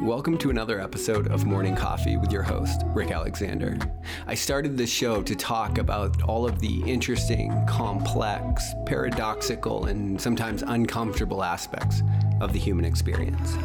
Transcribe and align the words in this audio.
Welcome 0.00 0.36
to 0.38 0.50
another 0.50 0.78
episode 0.78 1.28
of 1.32 1.46
Morning 1.46 1.74
Coffee 1.74 2.16
with 2.16 2.30
your 2.30 2.42
host, 2.42 2.82
Rick 2.88 3.10
Alexander. 3.10 3.78
I 4.26 4.34
started 4.34 4.76
this 4.76 4.90
show 4.90 5.22
to 5.22 5.34
talk 5.34 5.78
about 5.78 6.22
all 6.22 6.46
of 6.46 6.60
the 6.60 6.82
interesting, 6.82 7.50
complex, 7.66 8.74
paradoxical, 8.84 9.86
and 9.86 10.20
sometimes 10.20 10.62
uncomfortable 10.62 11.42
aspects 11.42 12.02
of 12.40 12.52
the 12.52 12.58
human 12.58 12.84
experience. 12.84 13.56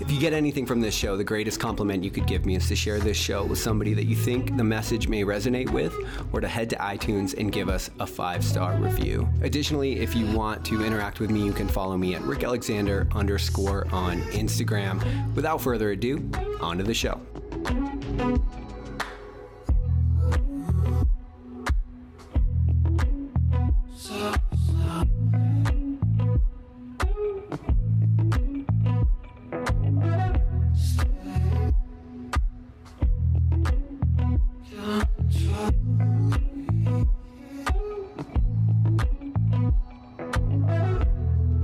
If 0.00 0.10
you 0.10 0.18
get 0.18 0.32
anything 0.32 0.66
from 0.66 0.80
this 0.80 0.94
show, 0.94 1.16
the 1.16 1.24
greatest 1.24 1.60
compliment 1.60 2.04
you 2.04 2.10
could 2.10 2.26
give 2.26 2.46
me 2.46 2.56
is 2.56 2.68
to 2.68 2.76
share 2.76 2.98
this 2.98 3.16
show 3.16 3.44
with 3.44 3.58
somebody 3.58 3.94
that 3.94 4.04
you 4.04 4.16
think 4.16 4.56
the 4.56 4.64
message 4.64 5.08
may 5.08 5.24
resonate 5.24 5.70
with, 5.70 5.94
or 6.32 6.40
to 6.40 6.48
head 6.48 6.70
to 6.70 6.76
iTunes 6.76 7.36
and 7.38 7.52
give 7.52 7.68
us 7.68 7.90
a 8.00 8.06
five 8.06 8.44
star 8.44 8.76
review. 8.76 9.28
Additionally, 9.42 10.00
if 10.00 10.14
you 10.14 10.30
want 10.36 10.64
to 10.66 10.84
interact 10.84 11.20
with 11.20 11.30
me, 11.30 11.44
you 11.44 11.52
can 11.52 11.68
follow 11.68 11.96
me 11.96 12.14
at 12.14 12.22
Rick 12.22 12.44
Alexander 12.44 13.08
underscore 13.14 13.86
on 13.92 14.20
Instagram. 14.32 15.02
Without 15.34 15.60
further 15.60 15.90
ado, 15.90 16.30
on 16.60 16.78
to 16.78 16.84
the 16.84 16.94
show. 16.94 17.20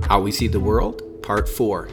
How 0.09 0.19
We 0.19 0.31
See 0.31 0.47
the 0.47 0.59
World, 0.59 1.03
Part 1.21 1.47
4 1.47 1.87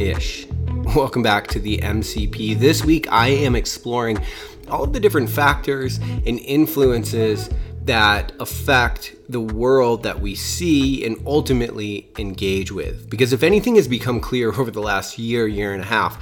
Ish. 0.00 0.48
Welcome 0.96 1.22
back 1.22 1.46
to 1.46 1.60
the 1.60 1.78
MCP. 1.78 2.58
This 2.58 2.84
week 2.84 3.06
I 3.12 3.28
am 3.28 3.54
exploring 3.54 4.18
all 4.66 4.82
of 4.82 4.92
the 4.92 4.98
different 4.98 5.30
factors 5.30 5.98
and 5.98 6.40
influences 6.40 7.48
that 7.84 8.32
affect 8.40 9.14
the 9.28 9.40
world 9.40 10.02
that 10.02 10.18
we 10.18 10.34
see 10.34 11.06
and 11.06 11.16
ultimately 11.24 12.10
engage 12.18 12.72
with. 12.72 13.08
Because 13.08 13.32
if 13.32 13.44
anything 13.44 13.76
has 13.76 13.86
become 13.86 14.18
clear 14.18 14.52
over 14.58 14.72
the 14.72 14.82
last 14.82 15.16
year, 15.16 15.46
year 15.46 15.72
and 15.72 15.82
a 15.82 15.86
half, 15.86 16.20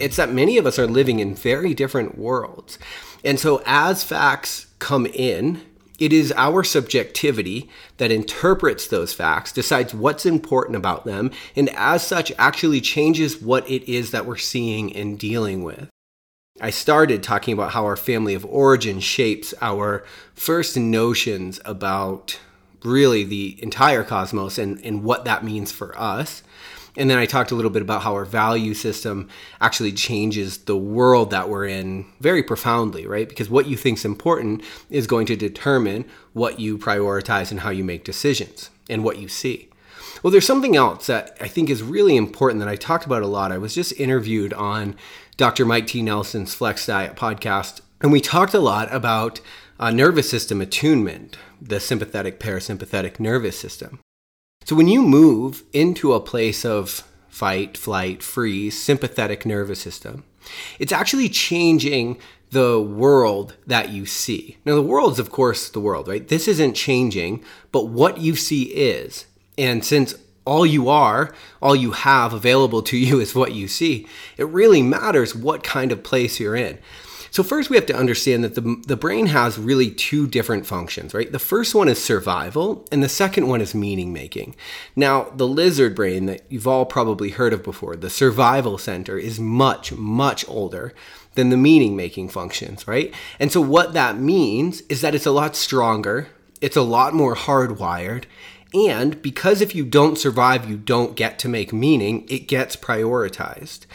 it's 0.00 0.16
that 0.16 0.32
many 0.32 0.58
of 0.58 0.66
us 0.66 0.80
are 0.80 0.88
living 0.88 1.20
in 1.20 1.36
very 1.36 1.74
different 1.74 2.18
worlds. 2.18 2.76
And 3.24 3.38
so 3.38 3.62
as 3.66 4.02
facts 4.02 4.66
come 4.80 5.06
in, 5.06 5.62
it 6.02 6.12
is 6.12 6.32
our 6.36 6.64
subjectivity 6.64 7.70
that 7.98 8.10
interprets 8.10 8.88
those 8.88 9.12
facts, 9.12 9.52
decides 9.52 9.94
what's 9.94 10.26
important 10.26 10.74
about 10.74 11.04
them, 11.04 11.30
and 11.54 11.70
as 11.76 12.04
such 12.04 12.32
actually 12.38 12.80
changes 12.80 13.40
what 13.40 13.70
it 13.70 13.88
is 13.88 14.10
that 14.10 14.26
we're 14.26 14.36
seeing 14.36 14.96
and 14.96 15.16
dealing 15.16 15.62
with. 15.62 15.88
I 16.60 16.70
started 16.70 17.22
talking 17.22 17.54
about 17.54 17.70
how 17.70 17.84
our 17.84 17.96
family 17.96 18.34
of 18.34 18.44
origin 18.44 18.98
shapes 18.98 19.54
our 19.62 20.04
first 20.34 20.76
notions 20.76 21.60
about 21.64 22.40
really 22.82 23.22
the 23.22 23.62
entire 23.62 24.02
cosmos 24.02 24.58
and, 24.58 24.84
and 24.84 25.04
what 25.04 25.24
that 25.24 25.44
means 25.44 25.70
for 25.70 25.96
us. 25.96 26.42
And 26.96 27.08
then 27.08 27.18
I 27.18 27.24
talked 27.24 27.50
a 27.50 27.54
little 27.54 27.70
bit 27.70 27.82
about 27.82 28.02
how 28.02 28.12
our 28.12 28.24
value 28.24 28.74
system 28.74 29.28
actually 29.60 29.92
changes 29.92 30.58
the 30.58 30.76
world 30.76 31.30
that 31.30 31.48
we're 31.48 31.66
in 31.66 32.04
very 32.20 32.42
profoundly, 32.42 33.06
right? 33.06 33.28
Because 33.28 33.48
what 33.48 33.66
you 33.66 33.76
think 33.76 33.98
is 33.98 34.04
important 34.04 34.62
is 34.90 35.06
going 35.06 35.26
to 35.26 35.36
determine 35.36 36.04
what 36.34 36.60
you 36.60 36.76
prioritize 36.76 37.50
and 37.50 37.60
how 37.60 37.70
you 37.70 37.82
make 37.82 38.04
decisions 38.04 38.70
and 38.90 39.04
what 39.04 39.18
you 39.18 39.28
see. 39.28 39.68
Well, 40.22 40.30
there's 40.30 40.46
something 40.46 40.76
else 40.76 41.06
that 41.06 41.36
I 41.40 41.48
think 41.48 41.70
is 41.70 41.82
really 41.82 42.16
important 42.16 42.60
that 42.60 42.68
I 42.68 42.76
talked 42.76 43.06
about 43.06 43.22
a 43.22 43.26
lot. 43.26 43.52
I 43.52 43.58
was 43.58 43.74
just 43.74 43.98
interviewed 43.98 44.52
on 44.52 44.94
Dr. 45.36 45.64
Mike 45.64 45.86
T. 45.86 46.02
Nelson's 46.02 46.54
Flex 46.54 46.86
Diet 46.86 47.16
podcast, 47.16 47.80
and 48.00 48.12
we 48.12 48.20
talked 48.20 48.54
a 48.54 48.60
lot 48.60 48.92
about 48.94 49.40
uh, 49.80 49.90
nervous 49.90 50.30
system 50.30 50.60
attunement, 50.60 51.38
the 51.60 51.80
sympathetic 51.80 52.38
parasympathetic 52.38 53.18
nervous 53.18 53.58
system. 53.58 53.98
So 54.64 54.76
when 54.76 54.88
you 54.88 55.02
move 55.02 55.64
into 55.72 56.12
a 56.12 56.20
place 56.20 56.64
of 56.64 57.06
fight, 57.28 57.76
flight, 57.76 58.22
freeze, 58.22 58.80
sympathetic 58.80 59.44
nervous 59.44 59.80
system, 59.80 60.24
it's 60.78 60.92
actually 60.92 61.28
changing 61.28 62.18
the 62.50 62.80
world 62.80 63.56
that 63.66 63.88
you 63.88 64.04
see. 64.04 64.58
Now, 64.64 64.74
the 64.74 64.82
world 64.82 65.12
is, 65.12 65.18
of 65.18 65.30
course, 65.30 65.70
the 65.70 65.80
world, 65.80 66.06
right? 66.06 66.26
This 66.26 66.46
isn't 66.46 66.74
changing, 66.74 67.42
but 67.72 67.86
what 67.86 68.18
you 68.18 68.36
see 68.36 68.64
is. 68.64 69.26
And 69.56 69.84
since 69.84 70.14
all 70.44 70.66
you 70.66 70.88
are, 70.88 71.34
all 71.62 71.74
you 71.74 71.92
have 71.92 72.32
available 72.34 72.82
to 72.82 72.96
you 72.96 73.20
is 73.20 73.34
what 73.34 73.54
you 73.54 73.68
see, 73.68 74.06
it 74.36 74.46
really 74.48 74.82
matters 74.82 75.34
what 75.34 75.62
kind 75.62 75.92
of 75.92 76.02
place 76.02 76.38
you're 76.38 76.56
in. 76.56 76.78
So 77.32 77.42
first 77.42 77.70
we 77.70 77.76
have 77.76 77.86
to 77.86 77.96
understand 77.96 78.44
that 78.44 78.54
the, 78.54 78.82
the 78.86 78.96
brain 78.96 79.24
has 79.24 79.58
really 79.58 79.90
two 79.90 80.26
different 80.26 80.66
functions, 80.66 81.14
right? 81.14 81.32
The 81.32 81.38
first 81.38 81.74
one 81.74 81.88
is 81.88 82.00
survival 82.00 82.86
and 82.92 83.02
the 83.02 83.08
second 83.08 83.48
one 83.48 83.62
is 83.62 83.74
meaning 83.74 84.12
making. 84.12 84.54
Now, 84.94 85.30
the 85.34 85.48
lizard 85.48 85.94
brain 85.94 86.26
that 86.26 86.42
you've 86.50 86.68
all 86.68 86.84
probably 86.84 87.30
heard 87.30 87.54
of 87.54 87.62
before, 87.62 87.96
the 87.96 88.10
survival 88.10 88.76
center 88.76 89.16
is 89.16 89.40
much, 89.40 89.94
much 89.94 90.46
older 90.46 90.92
than 91.34 91.48
the 91.48 91.56
meaning 91.56 91.96
making 91.96 92.28
functions, 92.28 92.86
right? 92.86 93.14
And 93.40 93.50
so 93.50 93.62
what 93.62 93.94
that 93.94 94.18
means 94.18 94.82
is 94.90 95.00
that 95.00 95.14
it's 95.14 95.24
a 95.24 95.30
lot 95.30 95.56
stronger, 95.56 96.28
it's 96.60 96.76
a 96.76 96.82
lot 96.82 97.14
more 97.14 97.34
hardwired, 97.34 98.24
and 98.74 99.20
because 99.22 99.62
if 99.62 99.74
you 99.74 99.86
don't 99.86 100.18
survive, 100.18 100.68
you 100.68 100.76
don't 100.76 101.16
get 101.16 101.38
to 101.40 101.48
make 101.48 101.72
meaning, 101.72 102.26
it 102.28 102.46
gets 102.46 102.76
prioritized. 102.76 103.86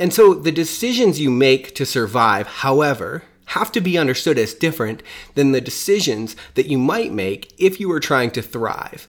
And 0.00 0.14
so 0.14 0.32
the 0.32 0.50
decisions 0.50 1.20
you 1.20 1.30
make 1.30 1.74
to 1.74 1.84
survive, 1.84 2.46
however, 2.46 3.22
have 3.46 3.70
to 3.72 3.82
be 3.82 3.98
understood 3.98 4.38
as 4.38 4.54
different 4.54 5.02
than 5.34 5.52
the 5.52 5.60
decisions 5.60 6.34
that 6.54 6.68
you 6.68 6.78
might 6.78 7.12
make 7.12 7.52
if 7.58 7.78
you 7.78 7.88
were 7.88 8.00
trying 8.00 8.30
to 8.30 8.40
thrive. 8.40 9.06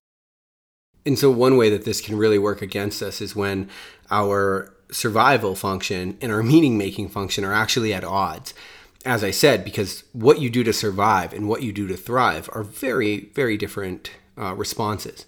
And 1.05 1.17
so, 1.17 1.31
one 1.31 1.55
way 1.55 1.69
that 1.69 1.85
this 1.85 2.01
can 2.01 2.17
really 2.17 2.37
work 2.37 2.61
against 2.61 3.01
us 3.01 3.21
is 3.21 3.35
when 3.35 3.69
our 4.11 4.73
survival 4.91 5.55
function 5.55 6.17
and 6.21 6.29
our 6.29 6.43
meaning 6.43 6.77
making 6.77 7.07
function 7.07 7.45
are 7.45 7.53
actually 7.53 7.93
at 7.93 8.03
odds. 8.03 8.53
As 9.05 9.23
I 9.23 9.31
said, 9.31 9.63
because 9.63 10.03
what 10.11 10.41
you 10.41 10.49
do 10.49 10.63
to 10.63 10.73
survive 10.73 11.33
and 11.33 11.47
what 11.47 11.63
you 11.63 11.71
do 11.71 11.87
to 11.87 11.95
thrive 11.95 12.49
are 12.53 12.63
very, 12.63 13.31
very 13.33 13.57
different 13.57 14.11
uh, 14.37 14.53
responses. 14.55 15.25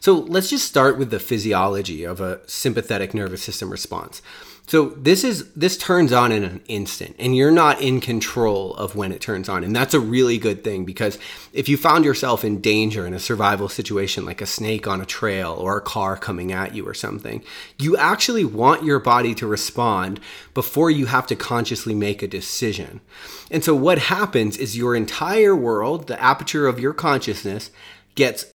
So, 0.00 0.14
let's 0.14 0.50
just 0.50 0.66
start 0.66 0.98
with 0.98 1.10
the 1.10 1.20
physiology 1.20 2.02
of 2.02 2.20
a 2.20 2.40
sympathetic 2.48 3.14
nervous 3.14 3.44
system 3.44 3.70
response. 3.70 4.20
So 4.66 4.90
this 4.96 5.24
is 5.24 5.52
this 5.52 5.76
turns 5.76 6.10
on 6.10 6.32
in 6.32 6.42
an 6.42 6.62
instant 6.68 7.16
and 7.18 7.36
you're 7.36 7.50
not 7.50 7.82
in 7.82 8.00
control 8.00 8.74
of 8.76 8.96
when 8.96 9.12
it 9.12 9.20
turns 9.20 9.48
on. 9.48 9.62
And 9.62 9.76
that's 9.76 9.92
a 9.92 10.00
really 10.00 10.38
good 10.38 10.64
thing 10.64 10.86
because 10.86 11.18
if 11.52 11.68
you 11.68 11.76
found 11.76 12.04
yourself 12.04 12.44
in 12.44 12.62
danger 12.62 13.06
in 13.06 13.12
a 13.12 13.18
survival 13.18 13.68
situation 13.68 14.24
like 14.24 14.40
a 14.40 14.46
snake 14.46 14.86
on 14.86 15.02
a 15.02 15.06
trail 15.06 15.52
or 15.52 15.76
a 15.76 15.82
car 15.82 16.16
coming 16.16 16.50
at 16.50 16.74
you 16.74 16.88
or 16.88 16.94
something, 16.94 17.44
you 17.78 17.94
actually 17.98 18.44
want 18.44 18.84
your 18.84 18.98
body 18.98 19.34
to 19.34 19.46
respond 19.46 20.18
before 20.54 20.90
you 20.90 21.06
have 21.06 21.26
to 21.26 21.36
consciously 21.36 21.94
make 21.94 22.22
a 22.22 22.28
decision. 22.28 23.02
And 23.50 23.62
so 23.62 23.74
what 23.74 23.98
happens 23.98 24.56
is 24.56 24.78
your 24.78 24.96
entire 24.96 25.54
world, 25.54 26.06
the 26.06 26.20
aperture 26.22 26.66
of 26.66 26.80
your 26.80 26.94
consciousness 26.94 27.70
gets 28.14 28.46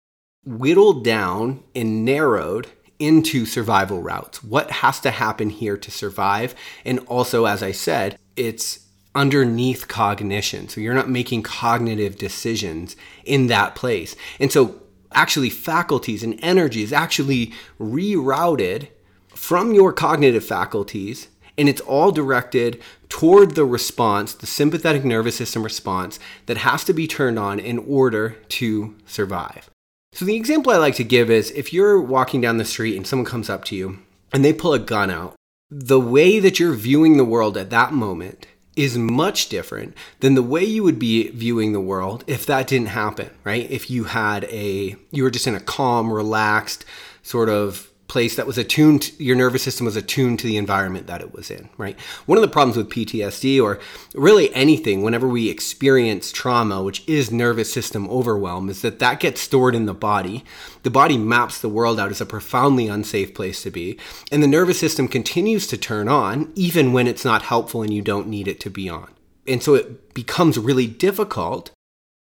whittled 0.43 1.03
down 1.03 1.63
and 1.75 2.03
narrowed 2.03 2.67
into 2.99 3.45
survival 3.45 4.01
routes. 4.01 4.43
What 4.43 4.69
has 4.71 4.99
to 5.01 5.11
happen 5.11 5.49
here 5.49 5.77
to 5.77 5.89
survive? 5.89 6.53
And 6.85 6.99
also, 7.07 7.45
as 7.45 7.63
I 7.63 7.71
said, 7.71 8.19
it's 8.35 8.85
underneath 9.15 9.87
cognition. 9.87 10.67
So 10.67 10.81
you're 10.81 10.93
not 10.93 11.09
making 11.09 11.43
cognitive 11.43 12.17
decisions 12.17 12.95
in 13.23 13.47
that 13.47 13.75
place. 13.75 14.15
And 14.39 14.51
so, 14.51 14.81
actually, 15.13 15.49
faculties 15.49 16.23
and 16.23 16.37
energy 16.43 16.83
is 16.83 16.93
actually 16.93 17.53
rerouted 17.79 18.89
from 19.29 19.73
your 19.73 19.93
cognitive 19.93 20.45
faculties. 20.45 21.29
And 21.57 21.67
it's 21.67 21.81
all 21.81 22.11
directed 22.11 22.81
toward 23.09 23.55
the 23.55 23.65
response, 23.65 24.33
the 24.33 24.47
sympathetic 24.47 25.03
nervous 25.03 25.35
system 25.35 25.63
response 25.63 26.19
that 26.45 26.57
has 26.57 26.83
to 26.85 26.93
be 26.93 27.07
turned 27.07 27.37
on 27.37 27.59
in 27.59 27.79
order 27.79 28.37
to 28.49 28.95
survive. 29.05 29.69
So, 30.11 30.25
the 30.25 30.35
example 30.35 30.71
I 30.71 30.77
like 30.77 30.95
to 30.95 31.03
give 31.03 31.29
is 31.29 31.51
if 31.51 31.71
you're 31.71 32.01
walking 32.01 32.41
down 32.41 32.57
the 32.57 32.65
street 32.65 32.97
and 32.97 33.05
someone 33.05 33.25
comes 33.25 33.49
up 33.49 33.63
to 33.65 33.75
you 33.75 33.99
and 34.33 34.43
they 34.43 34.53
pull 34.53 34.73
a 34.73 34.79
gun 34.79 35.11
out, 35.11 35.35
the 35.69 35.99
way 35.99 36.39
that 36.39 36.59
you're 36.59 36.73
viewing 36.73 37.17
the 37.17 37.25
world 37.25 37.55
at 37.57 37.69
that 37.69 37.93
moment 37.93 38.47
is 38.75 38.97
much 38.97 39.49
different 39.49 39.93
than 40.21 40.35
the 40.35 40.43
way 40.43 40.63
you 40.63 40.83
would 40.83 40.97
be 40.97 41.29
viewing 41.29 41.73
the 41.73 41.81
world 41.81 42.23
if 42.27 42.45
that 42.45 42.67
didn't 42.67 42.87
happen, 42.87 43.29
right? 43.43 43.69
If 43.69 43.89
you 43.91 44.05
had 44.05 44.45
a, 44.45 44.95
you 45.11 45.23
were 45.23 45.29
just 45.29 45.47
in 45.47 45.55
a 45.55 45.59
calm, 45.59 46.11
relaxed, 46.11 46.85
sort 47.21 47.49
of 47.49 47.88
place 48.09 48.35
that 48.35 48.47
was 48.47 48.57
attuned 48.57 49.11
your 49.19 49.35
nervous 49.35 49.63
system 49.63 49.85
was 49.85 49.95
attuned 49.95 50.39
to 50.39 50.47
the 50.47 50.57
environment 50.57 51.07
that 51.07 51.21
it 51.21 51.33
was 51.33 51.49
in 51.49 51.69
right? 51.77 51.97
One 52.25 52.37
of 52.37 52.41
the 52.41 52.49
problems 52.49 52.75
with 52.75 52.89
ptsd 52.89 53.61
or 53.63 53.79
really 54.13 54.53
anything 54.53 55.01
whenever 55.01 55.27
we 55.27 55.49
experience 55.49 56.31
trauma 56.31 56.83
which 56.83 57.07
is 57.07 57.31
nervous 57.31 57.71
system 57.71 58.09
overwhelm 58.09 58.69
is 58.69 58.81
that 58.81 58.99
that 58.99 59.19
gets 59.19 59.39
stored 59.39 59.75
in 59.75 59.85
the 59.85 59.93
body. 59.93 60.43
The 60.83 60.89
body 60.89 61.17
maps 61.17 61.61
the 61.61 61.69
world 61.69 61.99
out 61.99 62.11
as 62.11 62.19
a 62.19 62.25
profoundly 62.25 62.87
unsafe 62.87 63.33
place 63.33 63.63
to 63.63 63.71
be 63.71 63.97
and 64.31 64.43
the 64.43 64.47
nervous 64.47 64.79
system 64.79 65.07
continues 65.07 65.67
to 65.67 65.77
turn 65.77 66.09
on 66.09 66.51
even 66.55 66.91
when 66.91 67.07
it's 67.07 67.23
not 67.23 67.43
helpful 67.43 67.81
and 67.81 67.93
you 67.93 68.01
don't 68.01 68.27
need 68.27 68.47
it 68.47 68.59
to 68.61 68.69
be 68.69 68.89
on. 68.89 69.13
And 69.47 69.63
so 69.63 69.75
it 69.75 70.13
becomes 70.13 70.57
really 70.57 70.87
difficult 70.87 71.71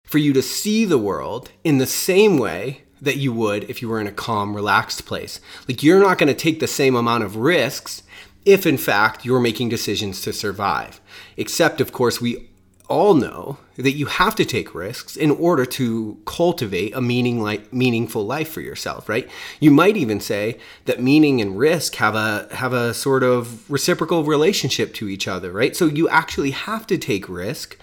for 0.06 0.18
you 0.18 0.32
to 0.32 0.42
see 0.42 0.84
the 0.84 0.98
world 0.98 1.50
in 1.64 1.78
the 1.78 1.86
same 1.86 2.38
way 2.38 2.82
that 3.00 3.16
you 3.16 3.32
would 3.32 3.64
if 3.64 3.82
you 3.82 3.88
were 3.88 4.00
in 4.00 4.06
a 4.06 4.12
calm, 4.12 4.54
relaxed 4.54 5.06
place. 5.06 5.40
Like 5.69 5.82
you're 5.82 6.00
not 6.00 6.19
going 6.19 6.28
to 6.28 6.34
take 6.34 6.60
the 6.60 6.66
same 6.66 6.94
amount 6.94 7.25
of 7.25 7.37
risks 7.37 8.02
if, 8.44 8.66
in 8.66 8.78
fact, 8.78 9.25
you're 9.25 9.40
making 9.40 9.69
decisions 9.69 10.22
to 10.22 10.32
survive. 10.32 11.00
Except, 11.37 11.81
of 11.81 11.93
course, 11.93 12.20
we 12.20 12.48
all 12.88 13.14
know 13.14 13.58
that 13.76 13.93
you 13.93 14.06
have 14.06 14.34
to 14.37 14.44
take 14.44 14.75
risks 14.75 15.16
in 15.16 15.31
order 15.31 15.66
to 15.66 16.16
cultivate 16.25 16.94
a 16.94 17.00
meaning 17.00 17.43
like 17.43 17.72
meaningful 17.72 18.25
life 18.25 18.48
for 18.48 18.60
yourself 18.60 19.08
right 19.08 19.28
you 19.58 19.70
might 19.70 19.96
even 19.96 20.20
say 20.20 20.56
that 20.84 21.02
meaning 21.02 21.40
and 21.40 21.58
risk 21.58 21.96
have 21.96 22.14
a 22.14 22.46
have 22.52 22.72
a 22.72 22.94
sort 22.94 23.25
of 23.25 23.69
reciprocal 23.69 24.22
relationship 24.22 24.94
to 24.94 25.08
each 25.08 25.26
other 25.26 25.50
right 25.50 25.75
so 25.75 25.87
you 25.87 26.08
actually 26.08 26.52
have 26.52 26.87
to 26.87 26.96
take 26.96 27.28
risk 27.28 27.76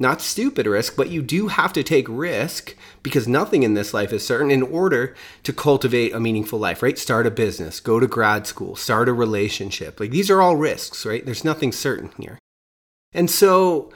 not 0.00 0.22
stupid 0.22 0.66
risk, 0.66 0.96
but 0.96 1.10
you 1.10 1.20
do 1.20 1.48
have 1.48 1.72
to 1.74 1.82
take 1.82 2.06
risk 2.08 2.74
because 3.02 3.28
nothing 3.28 3.62
in 3.62 3.74
this 3.74 3.92
life 3.92 4.12
is 4.12 4.26
certain 4.26 4.50
in 4.50 4.62
order 4.62 5.14
to 5.42 5.52
cultivate 5.52 6.14
a 6.14 6.20
meaningful 6.20 6.58
life, 6.58 6.82
right? 6.82 6.98
Start 6.98 7.26
a 7.26 7.30
business, 7.30 7.80
go 7.80 8.00
to 8.00 8.06
grad 8.06 8.46
school, 8.46 8.74
start 8.76 9.08
a 9.08 9.12
relationship. 9.12 10.00
Like 10.00 10.10
these 10.10 10.30
are 10.30 10.40
all 10.40 10.56
risks, 10.56 11.04
right? 11.04 11.24
There's 11.24 11.44
nothing 11.44 11.70
certain 11.70 12.10
here. 12.18 12.38
And 13.12 13.30
so, 13.30 13.92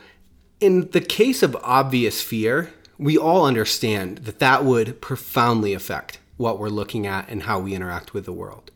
in 0.61 0.91
the 0.91 1.01
case 1.01 1.43
of 1.43 1.57
obvious 1.63 2.21
fear, 2.21 2.73
we 2.99 3.17
all 3.17 3.47
understand 3.47 4.19
that 4.19 4.39
that 4.41 4.65
would 4.65 5.01
profoundly 5.01 5.73
affect 5.73 6.19
what 6.37 6.59
we're 6.59 6.69
looking 6.69 7.07
at 7.07 7.29
and 7.29 7.45
how 7.45 7.61
we 7.61 7.75
interact 7.75 8.13
with 8.13 8.25
the 8.25 8.33
world. 8.33 8.71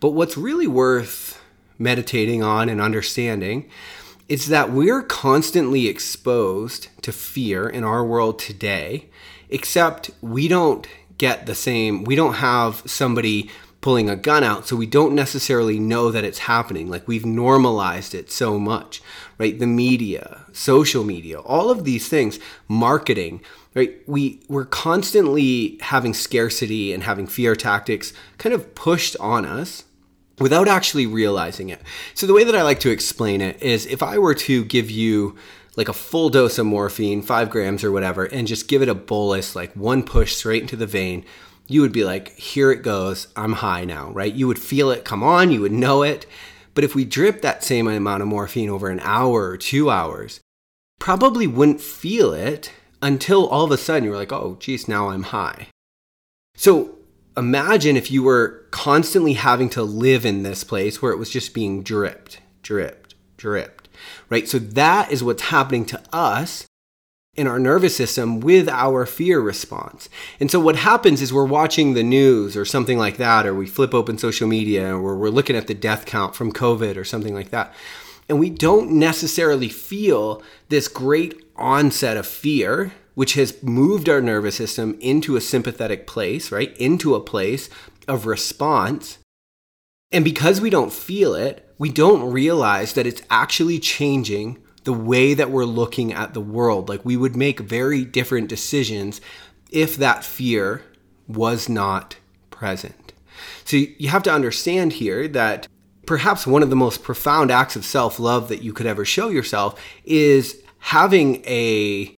But 0.00 0.10
what's 0.10 0.36
really 0.36 0.66
worth 0.66 1.40
meditating 1.78 2.42
on 2.42 2.68
and 2.68 2.80
understanding 2.80 3.68
it's 4.28 4.46
that 4.46 4.70
we're 4.70 5.02
constantly 5.02 5.86
exposed 5.86 6.88
to 7.02 7.12
fear 7.12 7.68
in 7.68 7.84
our 7.84 8.04
world 8.04 8.38
today, 8.38 9.08
except 9.48 10.10
we 10.20 10.48
don't 10.48 10.86
get 11.18 11.46
the 11.46 11.54
same, 11.54 12.04
we 12.04 12.16
don't 12.16 12.34
have 12.34 12.82
somebody 12.86 13.50
pulling 13.80 14.10
a 14.10 14.16
gun 14.16 14.42
out, 14.42 14.66
so 14.66 14.74
we 14.74 14.86
don't 14.86 15.14
necessarily 15.14 15.78
know 15.78 16.10
that 16.10 16.24
it's 16.24 16.40
happening. 16.40 16.90
Like 16.90 17.06
we've 17.06 17.24
normalized 17.24 18.14
it 18.14 18.32
so 18.32 18.58
much, 18.58 19.00
right? 19.38 19.56
The 19.56 19.66
media, 19.66 20.44
social 20.52 21.04
media, 21.04 21.38
all 21.38 21.70
of 21.70 21.84
these 21.84 22.08
things, 22.08 22.40
marketing, 22.66 23.42
right? 23.74 23.96
We 24.08 24.40
we're 24.48 24.64
constantly 24.64 25.78
having 25.82 26.14
scarcity 26.14 26.92
and 26.92 27.04
having 27.04 27.28
fear 27.28 27.54
tactics 27.54 28.12
kind 28.38 28.54
of 28.54 28.74
pushed 28.74 29.16
on 29.20 29.44
us 29.44 29.84
without 30.38 30.68
actually 30.68 31.06
realizing 31.06 31.68
it. 31.68 31.80
So 32.14 32.26
the 32.26 32.34
way 32.34 32.44
that 32.44 32.56
I 32.56 32.62
like 32.62 32.80
to 32.80 32.90
explain 32.90 33.40
it 33.40 33.62
is 33.62 33.86
if 33.86 34.02
I 34.02 34.18
were 34.18 34.34
to 34.34 34.64
give 34.64 34.90
you 34.90 35.36
like 35.76 35.88
a 35.88 35.94
full 35.94 36.28
dose 36.30 36.58
of 36.58 36.66
morphine, 36.66 37.22
five 37.22 37.50
grams 37.50 37.84
or 37.84 37.92
whatever, 37.92 38.24
and 38.24 38.46
just 38.46 38.68
give 38.68 38.82
it 38.82 38.88
a 38.88 38.94
bolus, 38.94 39.54
like 39.54 39.72
one 39.74 40.02
push 40.02 40.34
straight 40.34 40.62
into 40.62 40.76
the 40.76 40.86
vein, 40.86 41.24
you 41.66 41.80
would 41.80 41.92
be 41.92 42.04
like, 42.04 42.34
here 42.36 42.70
it 42.70 42.82
goes, 42.82 43.28
I'm 43.36 43.54
high 43.54 43.84
now, 43.84 44.10
right? 44.10 44.32
You 44.32 44.46
would 44.46 44.58
feel 44.58 44.90
it 44.90 45.04
come 45.04 45.22
on, 45.22 45.50
you 45.50 45.60
would 45.60 45.72
know 45.72 46.02
it. 46.02 46.26
But 46.74 46.84
if 46.84 46.94
we 46.94 47.04
drip 47.04 47.40
that 47.42 47.64
same 47.64 47.88
amount 47.88 48.22
of 48.22 48.28
morphine 48.28 48.68
over 48.68 48.88
an 48.88 49.00
hour 49.00 49.48
or 49.48 49.56
two 49.56 49.90
hours, 49.90 50.40
probably 50.98 51.46
wouldn't 51.46 51.80
feel 51.80 52.32
it 52.32 52.70
until 53.02 53.46
all 53.46 53.64
of 53.64 53.70
a 53.70 53.76
sudden 53.76 54.04
you 54.04 54.10
were 54.10 54.16
like, 54.16 54.32
oh, 54.32 54.56
geez, 54.60 54.88
now 54.88 55.08
I'm 55.08 55.24
high. 55.24 55.68
So 56.54 56.95
imagine 57.36 57.96
if 57.96 58.10
you 58.10 58.22
were 58.22 58.66
constantly 58.70 59.34
having 59.34 59.68
to 59.70 59.82
live 59.82 60.24
in 60.24 60.42
this 60.42 60.64
place 60.64 61.00
where 61.00 61.12
it 61.12 61.18
was 61.18 61.30
just 61.30 61.54
being 61.54 61.82
dripped, 61.82 62.40
dripped, 62.62 63.14
dripped, 63.36 63.88
right? 64.28 64.48
So 64.48 64.58
that 64.58 65.12
is 65.12 65.22
what's 65.22 65.42
happening 65.42 65.84
to 65.86 66.02
us 66.12 66.66
in 67.34 67.46
our 67.46 67.58
nervous 67.58 67.94
system 67.94 68.40
with 68.40 68.68
our 68.68 69.04
fear 69.04 69.40
response. 69.40 70.08
And 70.40 70.50
so 70.50 70.58
what 70.58 70.76
happens 70.76 71.20
is 71.20 71.32
we're 71.32 71.44
watching 71.44 71.92
the 71.92 72.02
news 72.02 72.56
or 72.56 72.64
something 72.64 72.98
like 72.98 73.18
that, 73.18 73.46
or 73.46 73.54
we 73.54 73.66
flip 73.66 73.92
open 73.92 74.16
social 74.16 74.48
media, 74.48 74.96
or 74.96 75.16
we're 75.16 75.28
looking 75.28 75.56
at 75.56 75.66
the 75.66 75.74
death 75.74 76.06
count 76.06 76.34
from 76.34 76.52
COVID 76.52 76.96
or 76.96 77.04
something 77.04 77.34
like 77.34 77.50
that. 77.50 77.74
And 78.28 78.40
we 78.40 78.50
don't 78.50 78.92
necessarily 78.92 79.68
feel 79.68 80.42
this 80.70 80.88
great 80.88 81.44
onset 81.56 82.16
of 82.16 82.26
fear 82.26 82.92
which 83.16 83.32
has 83.32 83.62
moved 83.62 84.10
our 84.10 84.20
nervous 84.20 84.56
system 84.56 84.94
into 85.00 85.36
a 85.36 85.40
sympathetic 85.40 86.06
place, 86.06 86.52
right? 86.52 86.76
Into 86.76 87.14
a 87.14 87.20
place 87.20 87.70
of 88.06 88.26
response. 88.26 89.18
And 90.12 90.22
because 90.22 90.60
we 90.60 90.68
don't 90.68 90.92
feel 90.92 91.34
it, 91.34 91.66
we 91.78 91.88
don't 91.88 92.30
realize 92.30 92.92
that 92.92 93.06
it's 93.06 93.22
actually 93.30 93.78
changing 93.78 94.62
the 94.84 94.92
way 94.92 95.32
that 95.32 95.50
we're 95.50 95.64
looking 95.64 96.12
at 96.12 96.34
the 96.34 96.42
world. 96.42 96.90
Like 96.90 97.06
we 97.06 97.16
would 97.16 97.34
make 97.34 97.58
very 97.58 98.04
different 98.04 98.50
decisions 98.50 99.22
if 99.70 99.96
that 99.96 100.22
fear 100.22 100.82
was 101.26 101.70
not 101.70 102.16
present. 102.50 103.14
So 103.64 103.78
you 103.78 104.10
have 104.10 104.24
to 104.24 104.32
understand 104.32 104.92
here 104.92 105.26
that 105.28 105.68
perhaps 106.04 106.46
one 106.46 106.62
of 106.62 106.68
the 106.68 106.76
most 106.76 107.02
profound 107.02 107.50
acts 107.50 107.76
of 107.76 107.84
self 107.86 108.20
love 108.20 108.48
that 108.50 108.62
you 108.62 108.74
could 108.74 108.86
ever 108.86 109.06
show 109.06 109.30
yourself 109.30 109.82
is 110.04 110.60
having 110.78 111.42
a 111.46 112.15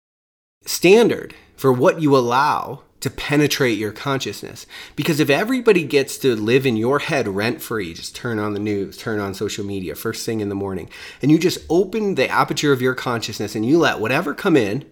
standard 0.67 1.35
for 1.57 1.73
what 1.73 2.03
you 2.03 2.17
allow 2.17 2.83
to 3.01 3.11
penetrate 3.11 3.79
your 3.79 3.93
consciousness. 3.93 4.67
Because 4.97 5.21
if 5.21 5.31
everybody 5.31 5.85
gets 5.85 6.19
to 6.19 6.35
live 6.35 6.67
in 6.67 6.77
your 6.77 6.99
head 6.99 7.29
rent 7.29 7.63
free, 7.63 7.95
just 7.95 8.17
turn 8.17 8.39
on 8.39 8.55
the 8.55 8.59
news, 8.59 8.97
turn 8.97 9.21
on 9.21 9.35
social 9.35 9.65
media 9.65 9.95
first 9.95 10.25
thing 10.27 10.41
in 10.41 10.49
the 10.49 10.55
morning, 10.55 10.89
and 11.23 11.31
you 11.31 11.39
just 11.39 11.65
open 11.69 12.15
the 12.15 12.29
aperture 12.29 12.73
of 12.73 12.83
your 12.83 12.95
consciousness 12.95 13.55
and 13.55 13.67
you 13.67 13.79
let 13.79 14.01
whatever 14.01 14.35
come 14.35 14.57
in, 14.57 14.85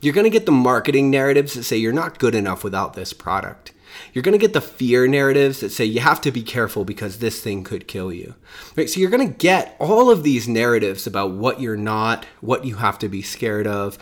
you're 0.00 0.14
going 0.14 0.24
to 0.24 0.30
get 0.30 0.46
the 0.46 0.52
marketing 0.52 1.10
narratives 1.10 1.54
that 1.54 1.64
say 1.64 1.76
you're 1.76 1.92
not 1.92 2.18
good 2.18 2.34
enough 2.34 2.64
without 2.64 2.94
this 2.94 3.12
product. 3.12 3.72
You're 4.12 4.22
going 4.22 4.38
to 4.38 4.38
get 4.38 4.52
the 4.52 4.60
fear 4.60 5.06
narratives 5.06 5.60
that 5.60 5.70
say 5.70 5.84
you 5.84 6.00
have 6.00 6.20
to 6.22 6.32
be 6.32 6.42
careful 6.42 6.84
because 6.84 7.18
this 7.18 7.40
thing 7.40 7.64
could 7.64 7.86
kill 7.86 8.12
you. 8.12 8.34
Right? 8.76 8.88
So 8.88 9.00
you're 9.00 9.10
going 9.10 9.28
to 9.28 9.34
get 9.34 9.76
all 9.78 10.10
of 10.10 10.22
these 10.22 10.48
narratives 10.48 11.06
about 11.06 11.32
what 11.32 11.60
you're 11.60 11.76
not, 11.76 12.24
what 12.40 12.64
you 12.64 12.76
have 12.76 12.98
to 13.00 13.08
be 13.08 13.22
scared 13.22 13.66
of, 13.66 13.98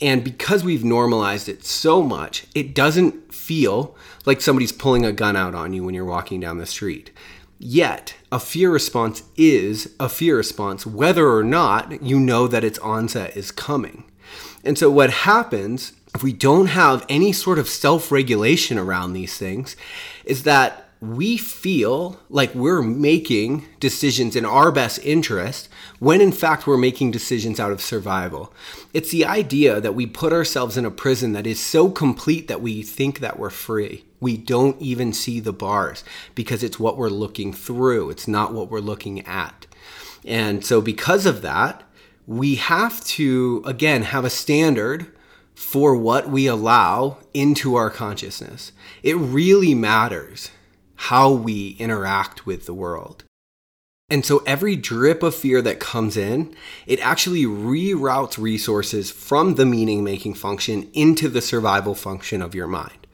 and 0.00 0.24
because 0.24 0.64
we've 0.64 0.84
normalized 0.84 1.48
it 1.48 1.64
so 1.64 2.02
much, 2.02 2.46
it 2.54 2.74
doesn't 2.74 3.34
feel 3.34 3.96
like 4.24 4.40
somebody's 4.40 4.72
pulling 4.72 5.04
a 5.04 5.12
gun 5.12 5.36
out 5.36 5.54
on 5.54 5.72
you 5.72 5.84
when 5.84 5.94
you're 5.94 6.04
walking 6.04 6.40
down 6.40 6.58
the 6.58 6.66
street. 6.66 7.10
Yet, 7.58 8.14
a 8.32 8.40
fear 8.40 8.70
response 8.70 9.22
is 9.36 9.94
a 10.00 10.08
fear 10.08 10.36
response, 10.36 10.86
whether 10.86 11.30
or 11.30 11.44
not 11.44 12.02
you 12.02 12.18
know 12.18 12.46
that 12.48 12.64
its 12.64 12.78
onset 12.78 13.36
is 13.36 13.52
coming. 13.52 14.04
And 14.64 14.78
so, 14.78 14.90
what 14.90 15.10
happens 15.10 15.92
if 16.14 16.22
we 16.22 16.32
don't 16.32 16.66
have 16.66 17.04
any 17.08 17.32
sort 17.32 17.58
of 17.58 17.68
self 17.68 18.10
regulation 18.10 18.78
around 18.78 19.12
these 19.12 19.36
things 19.36 19.76
is 20.24 20.44
that 20.44 20.89
we 21.00 21.38
feel 21.38 22.20
like 22.28 22.54
we're 22.54 22.82
making 22.82 23.64
decisions 23.80 24.36
in 24.36 24.44
our 24.44 24.70
best 24.70 24.98
interest 25.02 25.68
when 25.98 26.20
in 26.20 26.30
fact 26.30 26.66
we're 26.66 26.76
making 26.76 27.10
decisions 27.10 27.58
out 27.58 27.72
of 27.72 27.80
survival. 27.80 28.52
It's 28.92 29.10
the 29.10 29.24
idea 29.24 29.80
that 29.80 29.94
we 29.94 30.06
put 30.06 30.32
ourselves 30.32 30.76
in 30.76 30.84
a 30.84 30.90
prison 30.90 31.32
that 31.32 31.46
is 31.46 31.58
so 31.58 31.90
complete 31.90 32.48
that 32.48 32.60
we 32.60 32.82
think 32.82 33.20
that 33.20 33.38
we're 33.38 33.48
free. 33.48 34.04
We 34.20 34.36
don't 34.36 34.80
even 34.80 35.14
see 35.14 35.40
the 35.40 35.54
bars 35.54 36.04
because 36.34 36.62
it's 36.62 36.78
what 36.78 36.98
we're 36.98 37.08
looking 37.08 37.54
through, 37.54 38.10
it's 38.10 38.28
not 38.28 38.52
what 38.52 38.70
we're 38.70 38.80
looking 38.80 39.26
at. 39.26 39.66
And 40.26 40.62
so, 40.62 40.82
because 40.82 41.24
of 41.24 41.40
that, 41.40 41.82
we 42.26 42.56
have 42.56 43.02
to, 43.04 43.62
again, 43.64 44.02
have 44.02 44.26
a 44.26 44.30
standard 44.30 45.06
for 45.54 45.96
what 45.96 46.28
we 46.28 46.46
allow 46.46 47.16
into 47.32 47.74
our 47.74 47.88
consciousness. 47.88 48.72
It 49.02 49.16
really 49.16 49.74
matters 49.74 50.50
how 51.04 51.32
we 51.32 51.76
interact 51.78 52.44
with 52.44 52.66
the 52.66 52.74
world. 52.74 53.24
And 54.10 54.22
so 54.26 54.42
every 54.46 54.76
drip 54.76 55.22
of 55.22 55.34
fear 55.34 55.62
that 55.62 55.80
comes 55.80 56.14
in, 56.14 56.54
it 56.86 57.00
actually 57.00 57.44
reroutes 57.44 58.36
resources 58.36 59.10
from 59.10 59.54
the 59.54 59.64
meaning 59.64 60.04
making 60.04 60.34
function 60.34 60.90
into 60.92 61.28
the 61.30 61.40
survival 61.40 61.94
function 61.94 62.42
of 62.42 62.54
your 62.54 62.66
mind. 62.66 63.06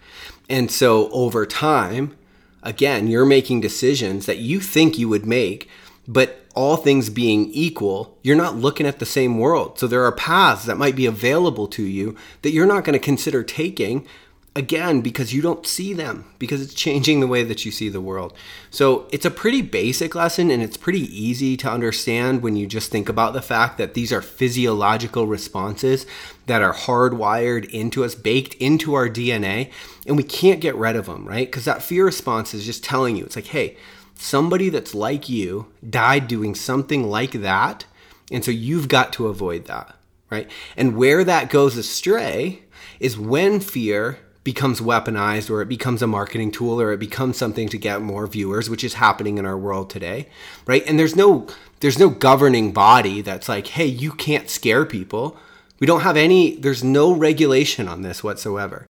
And 0.49 0.69
so 0.69 1.09
over 1.11 1.47
time, 1.47 2.16
again, 2.61 3.07
you're 3.07 3.25
making 3.25 3.61
decisions 3.61 4.26
that 4.26 4.38
you 4.38 4.59
think 4.59 4.99
you 4.99 5.09
would 5.09 5.25
make, 5.25 5.69
but 6.09 6.45
all 6.57 6.76
things 6.76 7.09
being 7.09 7.50
equal, 7.52 8.19
you're 8.23 8.35
not 8.35 8.57
looking 8.57 8.87
at 8.87 8.99
the 8.99 9.07
same 9.07 9.38
world. 9.38 9.78
So 9.78 9.87
there 9.87 10.05
are 10.05 10.12
paths 10.12 10.64
that 10.64 10.78
might 10.78 10.97
be 10.97 11.07
available 11.07 11.69
to 11.69 11.85
you 11.85 12.16
that 12.43 12.50
you're 12.50 12.66
not 12.66 12.83
going 12.83 12.99
to 12.99 13.05
consider 13.05 13.45
taking 13.45 14.09
again 14.56 15.02
because 15.02 15.34
you 15.34 15.42
don't 15.42 15.66
see 15.66 15.92
them 15.92 16.25
because 16.38 16.62
it's 16.62 16.72
changing 16.72 17.20
the 17.20 17.26
way 17.26 17.44
that 17.44 17.66
you 17.66 17.70
see 17.70 17.90
the 17.90 18.00
world. 18.00 18.32
So 18.70 19.06
it's 19.12 19.26
a 19.26 19.30
pretty 19.30 19.60
basic 19.60 20.14
lesson 20.14 20.50
and 20.50 20.62
it's 20.62 20.78
pretty 20.78 21.02
easy 21.14 21.58
to 21.58 21.70
understand 21.70 22.42
when 22.42 22.56
you 22.56 22.66
just 22.66 22.90
think 22.90 23.10
about 23.10 23.34
the 23.34 23.42
fact 23.42 23.76
that 23.76 23.92
these 23.92 24.12
are 24.12 24.22
physiological 24.22 25.26
responses 25.26 26.06
that 26.46 26.62
are 26.62 26.72
hardwired 26.72 27.68
into 27.70 28.02
us 28.02 28.14
baked 28.14 28.54
into 28.54 28.94
our 28.94 29.08
dna 29.08 29.70
and 30.06 30.16
we 30.16 30.22
can't 30.22 30.60
get 30.60 30.75
rid 30.76 30.96
of 30.96 31.06
them 31.06 31.26
right? 31.26 31.48
Because 31.48 31.66
that 31.66 31.82
fear 31.82 32.06
response 32.06 32.54
is 32.54 32.64
just 32.64 32.82
telling 32.82 33.16
you 33.16 33.25
it's 33.25 33.36
like 33.36 33.46
hey 33.46 33.76
somebody 34.14 34.70
that's 34.70 34.94
like 34.94 35.28
you 35.28 35.66
died 35.88 36.28
doing 36.28 36.54
something 36.54 37.04
like 37.10 37.32
that 37.32 37.84
and 38.32 38.44
so 38.44 38.50
you've 38.50 38.88
got 38.88 39.12
to 39.12 39.26
avoid 39.26 39.66
that 39.66 39.96
right? 40.30 40.50
And 40.76 40.96
where 40.96 41.25
that 41.25 41.50
goes 41.50 41.76
astray 41.76 42.62
is 42.98 43.18
when 43.18 43.60
fear 43.60 44.18
becomes 44.47 44.81
weaponized 44.81 45.50
or 45.50 45.61
it 45.61 45.69
becomes 45.69 46.03
a 46.03 46.07
marketing 46.07 46.53
tool 46.53 46.81
or 46.81 46.93
it 46.93 47.00
becomes 47.00 47.37
something 47.37 47.69
to 47.69 47.76
get 47.76 48.00
more 48.00 48.29
viewers 48.29 48.71
which 48.71 48.85
is 48.85 48.95
happening 48.95 49.38
in 49.38 49.45
our 49.45 49.59
world 49.59 49.91
today 49.91 50.29
right? 50.67 50.87
And 50.87 50.97
there's 50.97 51.17
no 51.17 51.49
there's 51.81 51.99
no 51.99 52.09
governing 52.09 52.71
body 52.71 53.23
that's 53.23 53.49
like 53.49 53.67
hey 53.67 53.87
you 53.87 54.12
can't 54.12 54.49
scare 54.49 54.87
people. 54.87 55.37
We 55.81 55.87
don't 55.88 56.03
have 56.03 56.17
any 56.17 56.55
there's 56.55 56.85
no 56.85 57.12
regulation 57.12 57.88
on 57.88 58.03
this 58.03 58.23
whatsoever. 58.23 58.87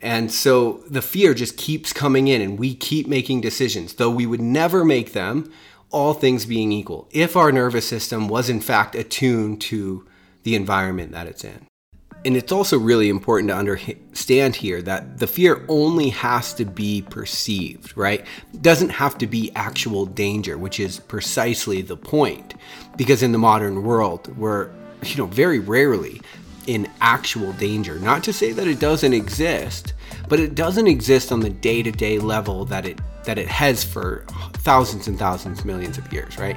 And 0.00 0.32
so 0.32 0.82
the 0.88 1.02
fear 1.02 1.34
just 1.34 1.58
keeps 1.58 1.92
coming 1.92 2.26
in 2.26 2.40
and 2.40 2.58
we 2.58 2.74
keep 2.74 3.06
making 3.06 3.42
decisions 3.42 3.92
though 3.92 4.10
we 4.10 4.24
would 4.24 4.40
never 4.40 4.86
make 4.86 5.12
them 5.12 5.52
all 5.90 6.14
things 6.14 6.46
being 6.46 6.72
equal 6.72 7.10
if 7.12 7.36
our 7.36 7.52
nervous 7.52 7.86
system 7.86 8.26
was 8.26 8.48
in 8.48 8.60
fact 8.60 8.94
attuned 8.94 9.60
to 9.60 10.06
the 10.44 10.54
environment 10.54 11.12
that 11.12 11.26
it's 11.26 11.44
in 11.44 11.66
and 12.24 12.36
it's 12.36 12.52
also 12.52 12.78
really 12.78 13.08
important 13.08 13.48
to 13.50 13.56
understand 13.56 14.56
here 14.56 14.82
that 14.82 15.18
the 15.18 15.26
fear 15.26 15.64
only 15.68 16.08
has 16.10 16.52
to 16.54 16.64
be 16.64 17.02
perceived, 17.02 17.96
right? 17.96 18.26
Doesn't 18.60 18.90
have 18.90 19.16
to 19.18 19.26
be 19.26 19.52
actual 19.54 20.04
danger, 20.04 20.58
which 20.58 20.80
is 20.80 20.98
precisely 20.98 21.80
the 21.80 21.96
point. 21.96 22.54
Because 22.96 23.22
in 23.22 23.32
the 23.32 23.38
modern 23.38 23.84
world, 23.84 24.36
we're, 24.36 24.70
you 25.04 25.16
know, 25.16 25.26
very 25.26 25.60
rarely 25.60 26.20
in 26.66 26.88
actual 27.00 27.52
danger. 27.54 27.98
Not 27.98 28.24
to 28.24 28.32
say 28.32 28.52
that 28.52 28.66
it 28.66 28.80
doesn't 28.80 29.14
exist, 29.14 29.94
but 30.28 30.40
it 30.40 30.54
doesn't 30.54 30.86
exist 30.86 31.32
on 31.32 31.40
the 31.40 31.50
day-to-day 31.50 32.18
level 32.18 32.64
that 32.66 32.84
it 32.84 33.00
that 33.24 33.38
it 33.38 33.48
has 33.48 33.84
for 33.84 34.24
thousands 34.54 35.06
and 35.06 35.18
thousands, 35.18 35.62
millions 35.64 35.98
of 35.98 36.10
years, 36.10 36.38
right? 36.38 36.56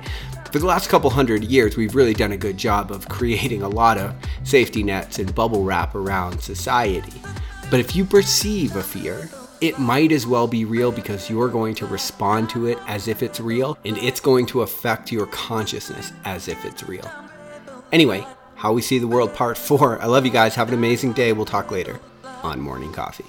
For 0.52 0.60
the 0.60 0.66
last 0.66 0.90
couple 0.90 1.10
hundred 1.10 1.46
years, 1.46 1.78
we've 1.78 1.96
really 1.96 2.14
done 2.14 2.34
a 2.34 2.38
good 2.38 2.58
job 2.58 2.92
of 2.92 3.08
creating 3.08 3.62
a 3.62 3.70
lot 3.70 3.98
of 3.98 4.14
safety 4.44 4.84
nets 4.84 5.18
and 5.18 5.34
bubble 5.34 5.64
wrap 5.64 5.96
around 5.96 6.42
society. 6.42 7.22
But 7.70 7.80
if 7.80 7.96
you 7.96 8.04
perceive 8.04 8.76
a 8.76 8.84
fear, 8.84 9.30
it 9.62 9.80
might 9.80 10.12
as 10.12 10.28
well 10.28 10.48
be 10.48 10.66
real 10.66 10.92
because 10.92 11.30
you're 11.30 11.48
going 11.48 11.74
to 11.76 11.86
respond 11.86 12.50
to 12.50 12.66
it 12.66 12.78
as 12.88 13.08
if 13.08 13.24
it's 13.24 13.40
real, 13.40 13.78
and 13.86 13.98
it's 14.00 14.20
going 14.20 14.46
to 14.48 14.62
affect 14.64 15.10
your 15.10 15.28
consciousness 15.28 16.12
as 16.26 16.50
if 16.50 16.66
it's 16.66 16.84
real. 16.84 17.10
Anyway, 17.94 18.28
How 18.56 18.74
We 18.74 18.82
See 18.82 19.00
the 19.00 19.08
World 19.08 19.34
Part 19.34 19.58
4. 19.58 20.02
I 20.02 20.06
love 20.08 20.26
you 20.26 20.34
guys. 20.34 20.56
Have 20.56 20.68
an 20.68 20.74
amazing 20.74 21.14
day. 21.14 21.32
We'll 21.32 21.46
talk 21.46 21.72
later 21.72 22.02
on 22.44 22.60
Morning 22.60 22.92
Coffee. 22.92 23.24